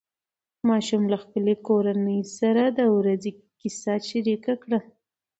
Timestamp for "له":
1.11-1.17